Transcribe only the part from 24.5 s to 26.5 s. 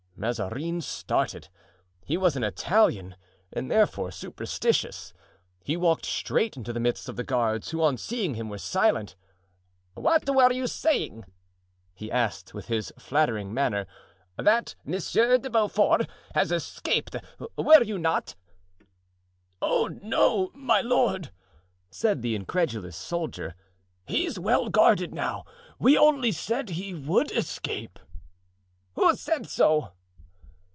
guarded now; we only